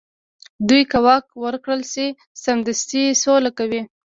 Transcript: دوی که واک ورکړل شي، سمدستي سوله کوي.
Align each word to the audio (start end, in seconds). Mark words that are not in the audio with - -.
دوی 0.67 0.83
که 0.91 0.97
واک 1.05 1.25
ورکړل 1.45 1.81
شي، 1.91 2.07
سمدستي 2.43 3.03
سوله 3.23 3.51
کوي. 3.57 3.81